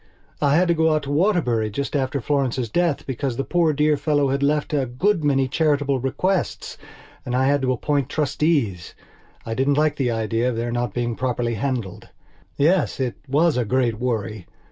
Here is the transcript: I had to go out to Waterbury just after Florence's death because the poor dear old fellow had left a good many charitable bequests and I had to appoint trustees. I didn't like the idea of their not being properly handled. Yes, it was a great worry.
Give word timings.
I 0.41 0.55
had 0.55 0.67
to 0.69 0.73
go 0.73 0.95
out 0.95 1.03
to 1.03 1.11
Waterbury 1.11 1.69
just 1.69 1.95
after 1.95 2.19
Florence's 2.19 2.69
death 2.71 3.05
because 3.05 3.37
the 3.37 3.43
poor 3.43 3.71
dear 3.71 3.91
old 3.91 3.99
fellow 3.99 4.29
had 4.29 4.41
left 4.41 4.73
a 4.73 4.87
good 4.87 5.23
many 5.23 5.47
charitable 5.47 5.99
bequests 5.99 6.75
and 7.23 7.35
I 7.35 7.45
had 7.45 7.61
to 7.61 7.71
appoint 7.71 8.09
trustees. 8.09 8.95
I 9.45 9.53
didn't 9.53 9.77
like 9.77 9.97
the 9.97 10.09
idea 10.09 10.49
of 10.49 10.55
their 10.55 10.71
not 10.71 10.95
being 10.95 11.15
properly 11.15 11.53
handled. 11.53 12.09
Yes, 12.57 12.99
it 12.99 13.13
was 13.27 13.57
a 13.57 13.63
great 13.63 13.99
worry. 13.99 14.47